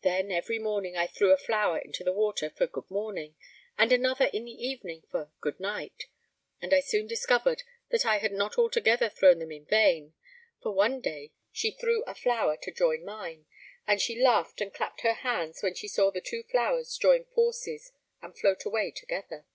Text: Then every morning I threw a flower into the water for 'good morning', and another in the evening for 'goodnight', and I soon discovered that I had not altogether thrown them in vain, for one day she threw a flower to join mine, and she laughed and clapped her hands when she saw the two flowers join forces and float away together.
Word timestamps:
Then 0.00 0.32
every 0.32 0.58
morning 0.58 0.96
I 0.96 1.06
threw 1.06 1.30
a 1.30 1.36
flower 1.38 1.78
into 1.78 2.02
the 2.02 2.12
water 2.12 2.50
for 2.50 2.66
'good 2.66 2.90
morning', 2.90 3.36
and 3.78 3.92
another 3.92 4.24
in 4.32 4.44
the 4.44 4.50
evening 4.50 5.04
for 5.08 5.30
'goodnight', 5.40 6.06
and 6.60 6.74
I 6.74 6.80
soon 6.80 7.06
discovered 7.06 7.62
that 7.90 8.04
I 8.04 8.18
had 8.18 8.32
not 8.32 8.58
altogether 8.58 9.08
thrown 9.08 9.38
them 9.38 9.52
in 9.52 9.64
vain, 9.64 10.14
for 10.60 10.72
one 10.72 11.00
day 11.00 11.30
she 11.52 11.70
threw 11.70 12.02
a 12.08 12.14
flower 12.16 12.56
to 12.56 12.72
join 12.72 13.04
mine, 13.04 13.46
and 13.86 14.00
she 14.02 14.20
laughed 14.20 14.60
and 14.60 14.74
clapped 14.74 15.02
her 15.02 15.12
hands 15.14 15.62
when 15.62 15.74
she 15.74 15.86
saw 15.86 16.10
the 16.10 16.20
two 16.20 16.42
flowers 16.42 16.96
join 16.96 17.24
forces 17.26 17.92
and 18.20 18.36
float 18.36 18.64
away 18.64 18.90
together. 18.90 19.46